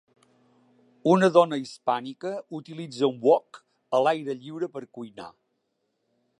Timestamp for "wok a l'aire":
3.27-4.39